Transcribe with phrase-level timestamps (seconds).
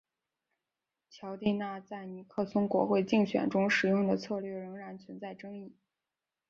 [1.11, 5.75] 乔蒂纳在尼克松国会竞选中使用的策略仍然存在争议。